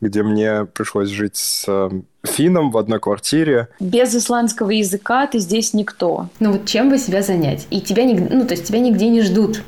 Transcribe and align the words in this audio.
где 0.00 0.22
мне 0.22 0.66
пришлось 0.66 1.08
жить 1.08 1.36
с 1.36 1.64
э, 1.66 1.90
финном 2.24 2.70
в 2.70 2.76
одной 2.76 3.00
квартире. 3.00 3.68
Без 3.80 4.14
исландского 4.14 4.70
языка 4.70 5.26
ты 5.26 5.38
здесь 5.38 5.72
никто. 5.72 6.28
Ну 6.38 6.52
вот 6.52 6.66
чем 6.66 6.90
бы 6.90 6.98
себя 6.98 7.22
занять? 7.22 7.66
И 7.70 7.80
тебя, 7.80 8.04
ну, 8.04 8.46
то 8.46 8.54
есть 8.54 8.66
тебя 8.66 8.80
нигде 8.80 9.08
не 9.08 9.22
ждут. 9.22 9.62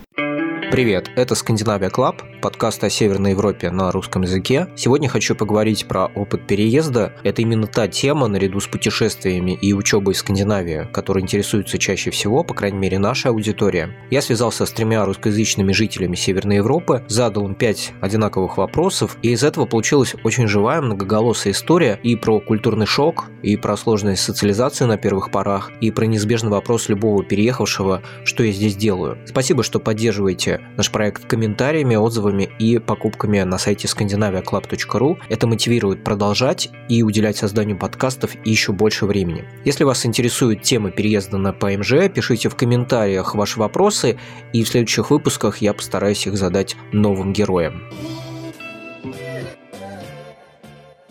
Привет, 0.71 1.11
это 1.17 1.35
Скандинавия 1.35 1.89
Club, 1.89 2.23
подкаст 2.41 2.85
о 2.85 2.91
Северной 2.91 3.33
Европе 3.33 3.71
на 3.71 3.91
русском 3.91 4.23
языке. 4.23 4.69
Сегодня 4.77 5.09
хочу 5.09 5.35
поговорить 5.35 5.87
про 5.87 6.07
опыт 6.07 6.47
переезда. 6.47 7.13
Это 7.25 7.43
именно 7.43 7.67
та 7.67 7.89
тема, 7.89 8.29
наряду 8.29 8.61
с 8.61 8.67
путешествиями 8.67 9.59
и 9.61 9.73
учебой 9.73 10.15
в 10.15 10.19
Скандинавии, 10.19 10.89
которой 10.93 11.21
интересуется 11.21 11.79
чаще 11.79 12.11
всего, 12.11 12.45
по 12.45 12.55
крайней 12.55 12.79
мере, 12.79 12.99
наша 12.99 13.31
аудитория. 13.31 13.91
Я 14.11 14.23
связался 14.23 14.67
с 14.67 14.71
тремя 14.71 15.05
русскоязычными 15.05 15.73
жителями 15.73 16.15
Северной 16.15 16.57
Европы, 16.57 17.05
задал 17.09 17.47
им 17.47 17.55
пять 17.55 17.93
одинаковых 18.01 18.57
вопросов, 18.57 19.17
и 19.23 19.33
из 19.33 19.43
этого 19.43 19.67
получилась 19.67 20.15
очень 20.23 20.47
живая, 20.47 20.81
многоголосая 20.81 21.53
история 21.53 21.99
и 22.03 22.15
про 22.17 22.41
культурный 22.41 22.87
шок, 22.87 23.27
и 23.43 23.57
про 23.57 23.77
сложность 23.77 24.23
социализации 24.23 24.85
на 24.85 24.97
первых 24.97 25.31
порах, 25.31 25.71
и 25.81 25.91
про 25.91 26.05
неизбежный 26.05 26.51
вопрос 26.51 26.89
любого 26.89 27.25
переехавшего, 27.25 28.03
что 28.25 28.45
я 28.45 28.53
здесь 28.53 28.77
делаю. 28.77 29.19
Спасибо, 29.27 29.63
что 29.63 29.81
поддерживаете 29.81 30.61
наш 30.77 30.91
проект 30.91 31.27
комментариями, 31.27 31.97
отзывами 31.97 32.28
и 32.31 32.79
покупками 32.79 33.41
на 33.41 33.59
сайте 33.59 33.89
skandinaviaclub.ru. 33.89 35.19
Это 35.29 35.47
мотивирует 35.47 36.05
продолжать 36.05 36.71
и 36.89 37.03
уделять 37.03 37.37
созданию 37.37 37.79
подкастов 37.79 38.33
еще 38.45 38.73
больше 38.73 39.07
времени. 39.07 39.45
Если 39.65 39.85
вас 39.85 40.05
интересует 40.07 40.63
тема 40.63 40.91
переезда 40.91 41.39
на 41.39 41.53
ПМЖ, 41.53 42.11
пишите 42.15 42.49
в 42.49 42.57
комментариях 42.57 43.35
ваши 43.35 43.59
вопросы, 43.59 44.19
и 44.53 44.63
в 44.63 44.69
следующих 44.69 45.11
выпусках 45.11 45.59
я 45.59 45.73
постараюсь 45.73 46.27
их 46.27 46.37
задать 46.37 46.77
новым 46.93 47.33
героям. 47.33 47.83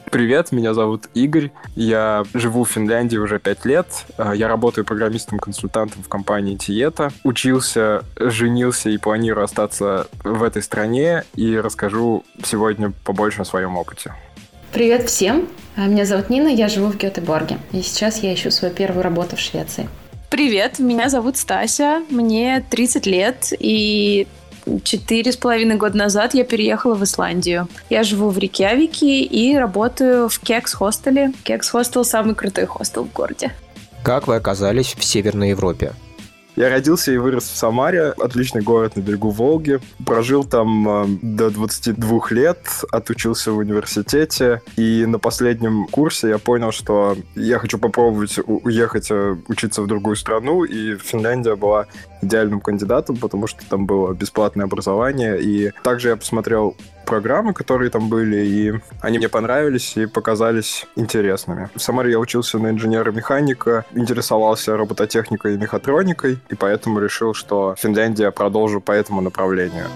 Привет, 0.09 0.53
меня 0.53 0.73
зовут 0.73 1.09
Игорь. 1.13 1.51
Я 1.75 2.23
живу 2.33 2.63
в 2.63 2.69
Финляндии 2.69 3.17
уже 3.17 3.39
пять 3.39 3.65
лет. 3.65 3.87
А, 4.17 4.33
я 4.33 4.47
работаю 4.47 4.85
программистом-консультантом 4.85 6.01
в 6.01 6.07
компании 6.07 6.55
Тиета. 6.55 7.11
Учился, 7.25 8.03
женился 8.15 8.89
и 8.89 8.97
планирую 8.97 9.43
остаться 9.43 10.07
в 10.23 10.43
этой 10.43 10.61
стране. 10.61 11.25
И 11.35 11.57
расскажу 11.57 12.23
сегодня 12.43 12.93
побольше 13.03 13.41
о 13.41 13.45
своем 13.45 13.75
опыте. 13.75 14.13
Привет 14.71 15.09
всем. 15.09 15.49
А, 15.75 15.87
меня 15.87 16.05
зовут 16.05 16.29
Нина, 16.29 16.47
я 16.47 16.69
живу 16.69 16.87
в 16.87 16.97
Гетеборге. 16.97 17.57
И 17.73 17.81
сейчас 17.81 18.23
я 18.23 18.33
ищу 18.33 18.49
свою 18.49 18.73
первую 18.73 19.03
работу 19.03 19.35
в 19.35 19.39
Швеции. 19.39 19.89
Привет, 20.29 20.79
меня 20.79 21.09
зовут 21.09 21.37
Стася, 21.37 22.03
мне 22.09 22.63
30 22.69 23.05
лет, 23.05 23.53
и 23.57 24.27
Четыре 24.83 25.31
с 25.31 25.37
половиной 25.37 25.75
года 25.75 25.97
назад 25.97 26.33
я 26.33 26.43
переехала 26.43 26.95
в 26.95 27.03
Исландию. 27.03 27.67
Я 27.89 28.03
живу 28.03 28.29
в 28.29 28.37
Рикьявике 28.37 29.21
и 29.21 29.55
работаю 29.55 30.29
в 30.29 30.39
Кекс-хостеле. 30.39 31.33
Кекс-хостел– 31.43 32.03
самый 32.05 32.35
крутой 32.35 32.65
хостел 32.65 33.03
в 33.05 33.13
городе. 33.13 33.51
Как 34.03 34.27
вы 34.27 34.35
оказались 34.35 34.95
в 34.97 35.03
Северной 35.03 35.49
Европе? 35.49 35.93
Я 36.57 36.69
родился 36.69 37.11
и 37.11 37.17
вырос 37.17 37.43
в 37.43 37.55
Самаре, 37.55 38.15
отличный 38.19 38.63
город 38.63 38.95
на 38.95 39.01
берегу 39.01 39.29
Волги. 39.29 39.79
Прожил 40.07 40.43
там 40.43 40.89
э, 40.89 41.05
до 41.21 41.51
22 41.51 42.19
лет, 42.31 42.57
отучился 42.91 43.51
в 43.51 43.57
университете. 43.57 44.63
И 44.75 45.05
на 45.05 45.19
последнем 45.19 45.85
курсе 45.85 46.29
я 46.29 46.39
понял, 46.39 46.71
что 46.71 47.15
я 47.35 47.59
хочу 47.59 47.77
попробовать 47.77 48.39
уехать 48.47 49.11
э, 49.11 49.37
учиться 49.47 49.83
в 49.83 49.87
другую 49.87 50.15
страну. 50.15 50.63
И 50.63 50.97
Финляндия 50.97 51.55
была 51.55 51.85
идеальным 52.23 52.59
кандидатом, 52.59 53.17
потому 53.17 53.45
что 53.45 53.63
там 53.69 53.85
было 53.85 54.13
бесплатное 54.15 54.65
образование. 54.65 55.39
И 55.39 55.71
также 55.83 56.09
я 56.09 56.15
посмотрел 56.15 56.75
программы, 57.07 57.53
которые 57.53 57.89
там 57.89 58.09
были, 58.09 58.37
и 58.45 58.73
они 59.01 59.17
мне 59.17 59.29
понравились 59.29 59.97
и 59.97 60.05
показались 60.05 60.85
интересными. 60.95 61.69
В 61.73 61.81
Самаре 61.81 62.11
я 62.11 62.19
учился 62.19 62.59
на 62.59 62.69
инженера-механика, 62.69 63.85
интересовался 63.93 64.77
робототехникой 64.77 65.55
и 65.55 65.57
мехатроникой, 65.57 66.37
и 66.49 66.55
поэтому 66.55 66.99
решил, 66.99 67.33
что 67.33 67.75
Финляндия 67.77 68.31
продолжу 68.31 68.81
по 68.81 68.91
этому 68.91 69.21
направлению. 69.21 69.87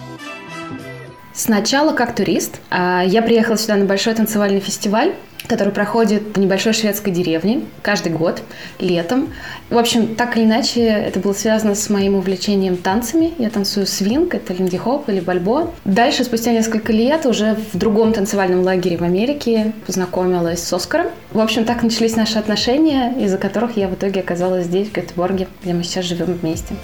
Сначала 1.34 1.94
как 1.94 2.16
турист. 2.16 2.60
А, 2.70 3.04
я 3.06 3.22
приехала 3.22 3.58
сюда 3.58 3.76
на 3.76 3.86
большой 3.86 4.14
танцевальный 4.14 4.60
фестиваль, 4.60 5.14
который 5.48 5.74
проходит 5.74 6.36
в 6.36 6.40
небольшой 6.40 6.74
шведской 6.74 7.12
деревне 7.12 7.62
каждый 7.82 8.12
год, 8.12 8.42
летом. 8.80 9.34
В 9.70 9.78
общем, 9.78 10.16
так 10.16 10.38
или 10.38 10.46
иначе, 10.46 10.82
это 10.82 11.20
было 11.20 11.34
связано 11.34 11.76
с 11.76 11.90
моим 11.90 12.16
увлечением 12.16 12.78
танцами. 12.78 13.34
Я 13.38 13.50
танцую 13.50 13.86
свинг, 13.86 14.36
это 14.36 14.54
линди-хоп 14.54 15.10
или 15.10 15.20
бальбо. 15.20 15.72
Дальше, 15.86 16.24
спустя 16.24 16.52
несколько 16.52 16.94
лет, 16.94 17.26
уже 17.26 17.58
в 17.74 17.78
другом 17.78 18.14
танцевальном 18.14 18.62
лагере 18.62 18.98
в 18.98 19.04
Америке 19.04 19.74
познакомилась 19.86 20.64
с 20.64 20.72
Оскаром. 20.74 21.08
В 21.32 21.40
общем, 21.40 21.66
так 21.66 21.82
начались 21.84 22.16
наши 22.16 22.38
отношения, 22.38 23.14
из-за 23.20 23.38
которых 23.38 23.78
я 23.78 23.88
в 23.88 23.96
итоге 23.96 24.22
оказалась 24.22 24.66
здесь, 24.66 24.90
в 24.90 24.96
Гетеборге, 24.96 25.48
где 25.64 25.74
мы 25.74 25.84
сейчас 25.84 26.06
живем 26.06 26.34
вместе. 26.34 26.76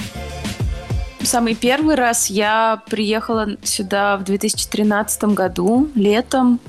Самый 1.27 1.55
первый 1.55 1.95
раз 1.95 2.29
я 2.29 2.81
приехала 2.89 3.57
сюда 3.61 4.15
в 4.15 4.23
2013 4.23 5.25
году, 5.25 5.89
летом, 5.93 6.61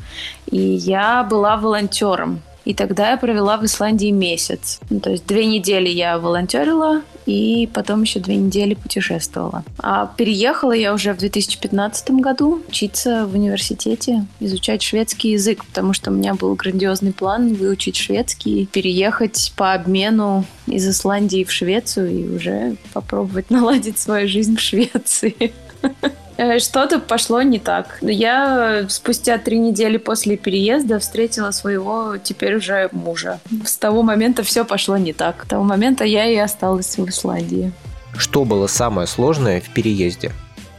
и 0.47 0.59
я 0.59 1.23
была 1.23 1.57
волонтером. 1.57 2.43
И 2.65 2.75
тогда 2.75 3.13
я 3.13 3.17
провела 3.17 3.57
в 3.57 3.65
Исландии 3.65 4.11
месяц. 4.11 4.81
Ну, 4.91 5.01
то 5.01 5.11
есть 5.11 5.27
две 5.27 5.47
недели 5.47 5.89
я 5.89 6.19
волонтерила, 6.19 7.03
и 7.25 7.69
потом 7.73 8.03
еще 8.03 8.21
две 8.21 8.37
недели 8.37 8.75
путешествовала. 8.75 9.65
А 9.79 10.07
переехала 10.17 10.73
я 10.73 10.95
уже 10.95 11.13
в 11.13 11.19
2015 11.19 12.11
году 12.13 12.63
учиться 12.69 13.27
в 13.27 13.35
университете, 13.35 14.27
изучать 14.41 14.83
шведский 14.83 15.33
язык, 15.33 15.65
потому 15.65 15.93
что 15.93 16.11
у 16.11 16.15
меня 16.15 16.35
был 16.35 16.55
грандиозный 16.55 17.13
план 17.13 17.55
выучить 17.55 17.97
шведский, 17.97 18.67
переехать 18.67 19.53
по 19.57 19.75
обмену 19.75 20.45
из 20.67 20.89
Исландии 20.89 21.45
в 21.45 21.51
Швецию 21.51 22.11
и 22.11 22.29
уже 22.29 22.77
попробовать 22.93 23.51
наладить 23.51 23.99
свою 23.99 24.29
жизнь 24.29 24.57
в 24.57 24.61
Швеции. 24.61 25.53
Э, 26.39 26.61
что-то 26.61 27.01
пошло 27.01 27.43
не 27.43 27.59
так. 27.59 27.99
Я 28.01 28.87
спустя 28.89 29.39
три 29.39 29.59
недели 29.59 29.97
после 29.99 30.37
переезда 30.37 31.01
встретила 31.01 31.51
своего 31.51 32.17
теперь 32.17 32.57
уже 32.57 32.89
мужа. 32.93 33.41
С 33.65 33.77
того 33.77 34.03
момента 34.03 34.45
все 34.45 34.65
пошло 34.65 34.97
не 34.97 35.13
так. 35.13 35.45
С 35.45 35.49
того 35.49 35.65
момента 35.65 36.05
я 36.05 36.27
и 36.27 36.37
осталась 36.37 36.97
в 36.97 37.09
Исландии. 37.09 37.73
Что 38.17 38.45
было 38.45 38.69
самое 38.69 39.09
сложное 39.09 39.61
в 39.61 39.69
переезде? 39.75 40.33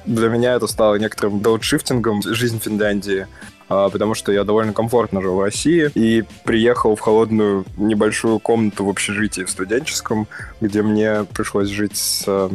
Для 0.05 0.29
меня 0.29 0.55
это 0.55 0.65
стало 0.65 0.95
некоторым 0.95 1.41
дауншифтингом 1.41 2.23
жизнь 2.23 2.59
Финляндии 2.59 3.27
а, 3.67 3.89
потому 3.89 4.15
что 4.15 4.31
я 4.31 4.43
довольно 4.43 4.73
комфортно 4.73 5.21
жил 5.21 5.35
в 5.35 5.43
России 5.43 5.91
и 5.93 6.23
приехал 6.43 6.95
в 6.95 7.01
холодную 7.01 7.65
небольшую 7.77 8.39
комнату 8.39 8.83
в 8.83 8.89
общежитии 8.89 9.43
в 9.43 9.49
студенческом, 9.51 10.27
где 10.59 10.81
мне 10.81 11.25
пришлось 11.25 11.67
жить 11.67 11.95
с 11.95 12.23
э, 12.25 12.49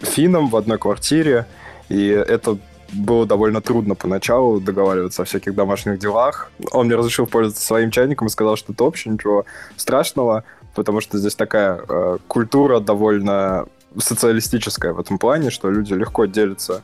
финном 0.00 0.48
в 0.48 0.56
одной 0.56 0.78
квартире, 0.78 1.46
и 1.88 2.08
это 2.08 2.58
было 2.92 3.26
довольно 3.26 3.60
трудно 3.60 3.94
поначалу 3.94 4.60
договариваться 4.60 5.22
о 5.22 5.24
всяких 5.24 5.54
домашних 5.54 5.98
делах. 5.98 6.50
Он 6.72 6.86
мне 6.86 6.96
разрешил 6.96 7.26
пользоваться 7.26 7.64
своим 7.64 7.90
чайником 7.90 8.28
и 8.28 8.30
сказал, 8.30 8.56
что 8.56 8.72
это 8.72 8.84
вообще 8.84 9.10
ничего 9.10 9.44
страшного, 9.76 10.44
потому 10.74 11.00
что 11.00 11.18
здесь 11.18 11.34
такая 11.34 11.80
э, 11.86 12.18
культура 12.26 12.80
довольно 12.80 13.66
социалистическая 13.96 14.92
в 14.92 15.00
этом 15.00 15.18
плане, 15.18 15.50
что 15.50 15.70
люди 15.70 15.92
легко 15.92 16.24
делятся 16.26 16.82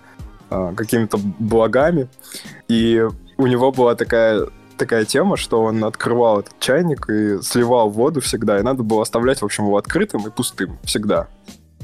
э, 0.50 0.72
какими-то 0.76 1.18
благами. 1.38 2.08
И 2.68 3.06
у 3.36 3.46
него 3.46 3.72
была 3.72 3.94
такая 3.94 4.46
такая 4.76 5.04
тема, 5.04 5.36
что 5.36 5.62
он 5.62 5.84
открывал 5.84 6.40
этот 6.40 6.58
чайник 6.58 7.08
и 7.08 7.40
сливал 7.42 7.90
воду 7.90 8.20
всегда, 8.20 8.58
и 8.58 8.62
надо 8.62 8.82
было 8.82 9.02
оставлять, 9.02 9.40
в 9.40 9.44
общем, 9.44 9.66
его 9.66 9.76
открытым 9.76 10.26
и 10.26 10.30
пустым 10.30 10.78
всегда. 10.82 11.28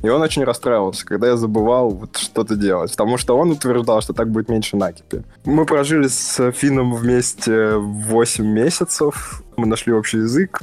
И 0.03 0.09
он 0.09 0.23
очень 0.23 0.45
расстраивался, 0.45 1.05
когда 1.05 1.29
я 1.29 1.37
забывал 1.37 1.91
вот 1.91 2.17
что-то 2.17 2.57
делать, 2.57 2.91
потому 2.93 3.19
что 3.19 3.37
он 3.37 3.51
утверждал, 3.51 4.01
что 4.01 4.13
так 4.13 4.31
будет 4.31 4.49
меньше 4.49 4.77
накипи. 4.77 5.23
Мы 5.45 5.67
прожили 5.67 6.09
с 6.09 6.53
Фином 6.53 6.95
вместе 6.95 7.75
8 7.75 8.45
месяцев, 8.45 9.43
мы 9.57 9.67
нашли 9.67 9.93
общий 9.93 10.19
язык, 10.19 10.61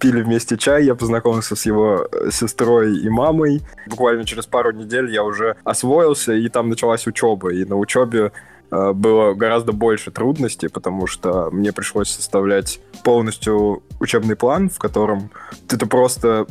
пили 0.00 0.22
вместе 0.22 0.56
чай, 0.56 0.84
я 0.84 0.94
познакомился 0.94 1.56
с 1.56 1.66
его 1.66 2.06
э, 2.10 2.30
сестрой 2.30 2.98
и 2.98 3.08
мамой. 3.08 3.62
Буквально 3.86 4.24
через 4.24 4.46
пару 4.46 4.72
недель 4.72 5.10
я 5.10 5.22
уже 5.24 5.56
освоился, 5.64 6.32
и 6.32 6.48
там 6.48 6.68
началась 6.68 7.06
учеба. 7.06 7.52
И 7.52 7.64
на 7.64 7.76
учебе 7.76 8.32
было 8.70 9.34
гораздо 9.34 9.72
больше 9.72 10.10
трудностей, 10.10 10.68
потому 10.68 11.06
что 11.06 11.50
мне 11.50 11.72
пришлось 11.72 12.10
составлять 12.10 12.80
полностью 13.02 13.82
учебный 14.00 14.36
план, 14.36 14.68
в 14.68 14.78
котором 14.78 15.30
это 15.70 15.86
просто 15.86 16.46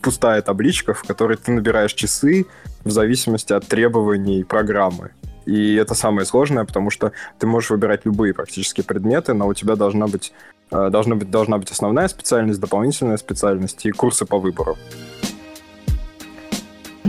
пустая 0.00 0.42
табличка, 0.42 0.94
в 0.94 1.02
которой 1.04 1.36
ты 1.36 1.52
набираешь 1.52 1.94
часы 1.94 2.46
в 2.84 2.90
зависимости 2.90 3.52
от 3.52 3.66
требований 3.66 4.44
программы. 4.44 5.10
И 5.46 5.74
это 5.74 5.94
самое 5.94 6.24
сложное, 6.24 6.64
потому 6.64 6.90
что 6.90 7.12
ты 7.38 7.46
можешь 7.46 7.70
выбирать 7.70 8.04
любые 8.04 8.32
практически 8.32 8.80
предметы, 8.80 9.34
но 9.34 9.48
у 9.48 9.54
тебя 9.54 9.76
должна 9.76 10.06
быть, 10.06 10.32
э, 10.70 10.88
должна 10.90 11.16
быть, 11.16 11.30
должна 11.30 11.58
быть 11.58 11.70
основная 11.70 12.08
специальность, 12.08 12.60
дополнительная 12.60 13.16
специальность 13.16 13.84
и 13.86 13.90
курсы 13.90 14.24
по 14.24 14.38
выбору. 14.38 14.76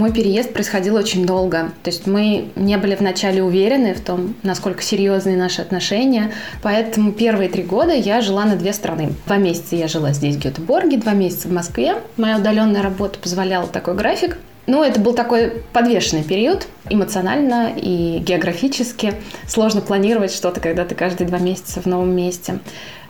Мой 0.03 0.11
переезд 0.11 0.51
происходил 0.51 0.95
очень 0.95 1.25
долго. 1.25 1.71
То 1.81 1.89
есть 1.89 2.07
мы 2.07 2.49
не 2.57 2.77
были 2.77 2.93
вначале 2.93 3.41
уверены 3.41 3.93
в 3.93 4.01
том, 4.01 4.35
насколько 4.43 4.83
серьезные 4.83 5.37
наши 5.37 5.61
отношения. 5.61 6.33
Поэтому 6.61 7.13
первые 7.13 7.47
три 7.47 7.63
года 7.63 7.93
я 7.93 8.19
жила 8.19 8.43
на 8.43 8.57
две 8.57 8.73
страны. 8.73 9.13
Два 9.25 9.37
месяца 9.37 9.77
я 9.77 9.87
жила 9.87 10.11
здесь, 10.11 10.35
в 10.35 10.39
Гетеборге, 10.39 10.97
два 10.97 11.13
месяца 11.13 11.47
в 11.47 11.53
Москве. 11.53 11.95
Моя 12.17 12.37
удаленная 12.37 12.81
работа 12.81 13.17
позволяла 13.17 13.65
такой 13.65 13.93
график. 13.93 14.37
Ну, 14.67 14.83
это 14.83 14.99
был 14.99 15.13
такой 15.13 15.63
подвешенный 15.71 16.23
период, 16.25 16.67
эмоционально 16.89 17.71
и 17.73 18.17
географически. 18.19 19.13
Сложно 19.47 19.79
планировать 19.79 20.33
что-то, 20.33 20.59
когда 20.59 20.83
ты 20.83 20.95
каждые 20.95 21.29
два 21.29 21.39
месяца 21.39 21.79
в 21.79 21.85
новом 21.85 22.13
месте. 22.13 22.59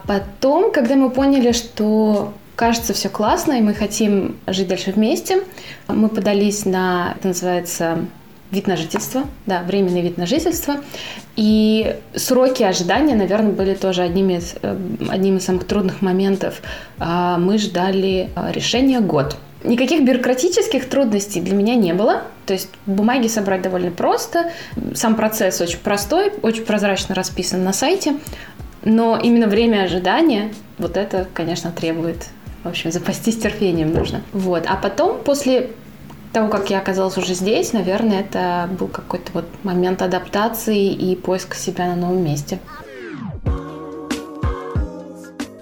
Потом, 0.05 0.71
когда 0.71 0.93
мы 0.95 1.09
поняли, 1.09 1.53
что 1.53 2.35
кажется 2.55 2.93
все 2.93 3.09
классно, 3.09 3.53
и 3.53 3.61
мы 3.61 3.73
хотим 3.73 4.37
жить 4.47 4.67
дальше 4.67 4.91
вместе, 4.91 5.43
мы 5.87 6.09
подались 6.09 6.65
на, 6.65 7.15
это 7.17 7.29
называется, 7.29 8.05
вид 8.53 8.67
на 8.67 8.77
жительство, 8.77 9.23
да, 9.45 9.63
временный 9.63 10.01
вид 10.01 10.17
на 10.17 10.25
жительство. 10.25 10.75
И 11.35 11.95
сроки 12.13 12.63
ожидания, 12.63 13.15
наверное, 13.15 13.51
были 13.51 13.73
тоже 13.73 14.03
одними 14.03 14.33
из, 14.33 14.55
э, 14.61 14.77
одним 15.09 15.37
из 15.37 15.45
самых 15.45 15.65
трудных 15.65 16.01
моментов. 16.01 16.61
А, 16.99 17.37
мы 17.39 17.57
ждали 17.57 18.29
э, 18.35 18.51
решения 18.51 18.99
год. 18.99 19.37
Никаких 19.63 20.03
бюрократических 20.03 20.87
трудностей 20.87 21.41
для 21.41 21.55
меня 21.55 21.75
не 21.75 21.93
было. 21.93 22.23
То 22.45 22.53
есть 22.53 22.69
бумаги 22.85 23.27
собрать 23.27 23.61
довольно 23.61 23.91
просто. 23.91 24.51
Сам 24.93 25.15
процесс 25.15 25.59
очень 25.61 25.79
простой, 25.79 26.31
очень 26.41 26.63
прозрачно 26.63 27.15
расписан 27.15 27.63
на 27.63 27.73
сайте. 27.73 28.17
Но 28.83 29.17
именно 29.17 29.47
время 29.47 29.83
ожидания, 29.83 30.53
вот 30.77 30.97
это, 30.97 31.27
конечно, 31.33 31.71
требует 31.71 32.27
в 32.63 32.67
общем, 32.67 32.91
запастись 32.91 33.37
терпением 33.37 33.93
нужно. 33.93 34.21
Вот. 34.31 34.65
А 34.67 34.75
потом, 34.75 35.19
после 35.23 35.71
того, 36.31 36.49
как 36.49 36.69
я 36.69 36.79
оказалась 36.79 37.17
уже 37.17 37.33
здесь, 37.33 37.73
наверное, 37.73 38.21
это 38.21 38.69
был 38.79 38.87
какой-то 38.87 39.31
вот 39.33 39.45
момент 39.63 40.01
адаптации 40.01 40.87
и 40.87 41.15
поиска 41.15 41.55
себя 41.55 41.87
на 41.87 41.95
новом 41.95 42.23
месте. 42.23 42.59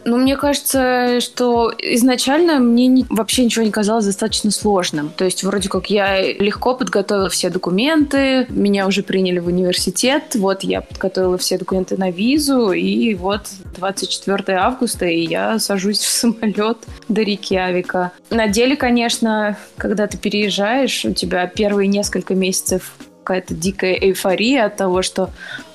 Ну, 0.06 0.18
мне 0.18 0.36
кажется, 0.36 1.19
что 1.21 1.71
изначально 1.77 2.59
мне 2.59 2.88
не, 2.88 3.06
вообще 3.09 3.45
ничего 3.45 3.63
не 3.63 3.71
казалось 3.71 4.06
достаточно 4.06 4.51
сложным. 4.51 5.12
То 5.15 5.25
есть, 5.25 5.44
вроде 5.44 5.69
как 5.69 5.89
я 5.89 6.21
легко 6.21 6.75
подготовила 6.75 7.30
все 7.30 7.50
документы, 7.50 8.48
меня 8.50 8.88
уже 8.88 9.03
приняли 9.03 9.39
в 9.39 9.48
университет, 9.48 10.36
вот 10.36 10.63
я 10.63 10.81
подготовила 10.81 11.38
все 11.38 11.57
документы 11.57 11.98
на 11.98 12.12
визу, 12.12 12.71
и 12.71 13.13
вот 13.15 13.42
24 13.75 14.57
августа, 14.57 15.06
и 15.06 15.21
я 15.21 15.59
сажусь 15.59 16.00
в 16.00 16.07
самолет 16.07 16.77
до 17.07 17.21
реки 17.21 17.56
Авика. 17.56 18.12
На 18.30 18.48
деле, 18.48 18.75
конечно, 18.75 19.57
когда 19.77 20.07
ты 20.07 20.18
переезжаешь, 20.18 21.06
у 21.06 21.13
тебя 21.13 21.48
первые 21.48 21.88
несколько 21.88 22.36
месяцев 22.36 22.94
какая-то 23.24 23.53
дикая 23.53 23.94
эйфория 23.94 24.65
от 24.65 24.77
того, 24.77 25.01
что 25.03 25.30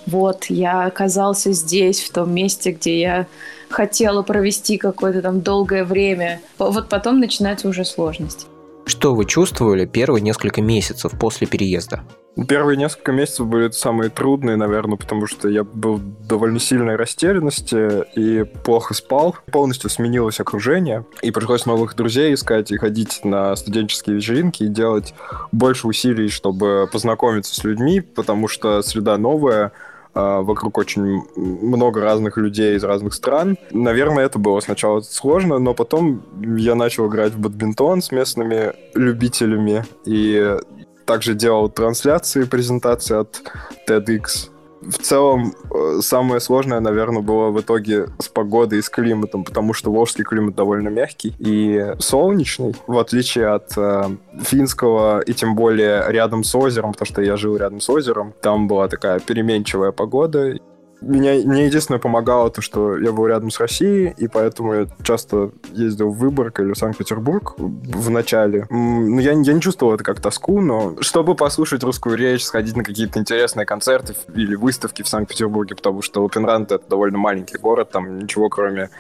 вот 0.07 0.47
я 0.49 0.85
оказался 0.85 1.53
здесь, 1.53 2.01
в 2.01 2.11
том 2.13 2.33
месте, 2.35 2.73
где 2.73 3.01
я 3.01 3.27
хотела 3.69 4.23
провести 4.23 4.79
какое-то 4.79 5.23
там 5.23 5.41
долгое 5.41 5.85
время. 5.85 6.41
Вот 6.59 6.89
потом 6.89 7.21
начинаются 7.21 7.69
уже 7.69 7.85
сложности. 7.85 8.47
Что 8.87 9.15
вы 9.15 9.25
чувствовали 9.25 9.85
первые 9.85 10.23
несколько 10.23 10.63
месяцев 10.63 11.13
после 11.19 11.47
переезда? 11.49 12.05
Первые 12.49 12.77
несколько 12.77 13.13
месяцев 13.13 13.47
были 13.47 13.71
самые 13.71 14.11
трудные, 14.11 14.57
наверное, 14.57 14.99
потому 14.99 15.27
что 15.27 15.49
я 15.49 15.65
был 15.65 15.95
в 15.95 16.27
довольно 16.27 16.61
сильной 16.61 16.95
растерянности 16.97 18.05
и 18.15 18.45
плохо 18.45 18.93
спал. 18.93 19.37
Полностью 19.51 19.89
сменилось 19.89 20.39
окружение, 20.39 21.07
и 21.23 21.31
пришлось 21.31 21.65
новых 21.65 21.97
друзей 21.97 22.35
искать 22.35 22.71
и 22.71 22.77
ходить 22.77 23.25
на 23.25 23.57
студенческие 23.57 24.17
вечеринки 24.17 24.65
и 24.65 24.69
делать 24.69 25.15
больше 25.51 25.89
усилий, 25.89 26.29
чтобы 26.29 26.89
познакомиться 26.93 27.55
с 27.55 27.65
людьми, 27.65 28.03
потому 28.03 28.49
что 28.49 28.83
среда 28.83 29.17
новая, 29.17 29.73
вокруг 30.17 30.79
очень 30.79 31.23
много 31.37 32.01
разных 32.01 32.39
людей 32.39 32.77
из 32.77 32.85
разных 32.85 33.13
стран. 33.13 33.59
Наверное, 33.71 34.25
это 34.25 34.39
было 34.39 34.61
сначала 34.61 35.01
сложно, 35.01 35.59
но 35.59 35.75
потом 35.75 36.23
я 36.57 36.75
начал 36.75 37.07
играть 37.09 37.35
в 37.35 37.39
бадминтон 37.39 38.01
с 38.01 38.11
местными 38.13 38.73
любителями 38.95 39.85
и 40.07 40.57
также 41.05 41.35
делал 41.35 41.69
трансляции, 41.69 42.45
презентации 42.45 43.21
от 43.21 43.43
TEDx 43.89 44.51
в 44.89 44.99
целом, 44.99 45.55
э, 45.75 46.01
самое 46.01 46.41
сложное, 46.41 46.81
наверное, 46.81 47.23
было 47.23 47.51
в 47.51 47.61
итоге 47.61 48.09
с 48.19 48.29
погодой 48.29 48.79
и 48.79 48.83
с 48.83 48.89
климатом, 48.89 49.45
потому 49.45 49.73
что 49.73 49.91
волжский 49.91 50.25
климат 50.25 50.55
довольно 50.55 50.89
мягкий 50.89 51.35
и 51.39 51.95
солнечный, 51.99 52.75
в 52.87 52.99
отличие 52.99 53.49
от 53.49 53.77
э, 53.77 54.05
финского, 54.43 55.21
и 55.21 55.33
тем 55.33 55.55
более 55.55 56.05
рядом 56.09 56.45
с 56.45 56.55
озером, 56.55 56.93
потому 56.93 57.07
что 57.07 57.23
я 57.23 57.37
жил 57.37 57.57
рядом 57.57 57.81
с 57.81 57.91
озером. 57.91 58.35
Там 58.41 58.69
была 58.69 58.89
такая 58.89 59.21
переменчивая 59.21 59.93
погода, 59.93 60.55
меня, 61.01 61.35
мне 61.45 61.67
единственное 61.67 62.01
помогало 62.01 62.51
то, 62.51 62.61
что 62.61 62.97
я 62.97 63.13
был 63.13 63.27
рядом 63.27 63.51
с 63.51 63.61
Россией, 63.61 64.15
и 64.17 64.29
поэтому 64.29 64.75
я 64.75 64.87
часто 65.03 65.51
ездил 65.73 66.11
в 66.11 66.19
Выборг 66.19 66.61
или 66.61 66.73
в 66.73 66.79
Санкт-Петербург 66.79 67.55
в 67.59 68.11
начале. 68.11 68.67
Ну, 68.71 69.19
я, 69.19 69.33
я 69.33 69.53
не 69.53 69.61
чувствовал 69.61 69.95
это 69.95 70.05
как 70.05 70.21
тоску, 70.21 70.61
но 70.61 70.97
чтобы 71.01 71.35
послушать 71.35 71.83
русскую 71.83 72.17
речь, 72.17 72.45
сходить 72.45 72.77
на 72.77 72.85
какие-то 72.85 73.19
интересные 73.19 73.67
концерты 73.67 74.15
или 74.35 74.55
выставки 74.55 75.03
в 75.03 75.09
Санкт-Петербурге, 75.09 75.77
потому 75.77 76.03
что 76.03 76.23
Лапенрант— 76.23 76.73
это 76.73 76.89
довольно 76.89 77.19
маленький 77.19 77.59
город, 77.59 77.91
там 77.91 78.19
ничего 78.19 78.49
кроме 78.49 78.91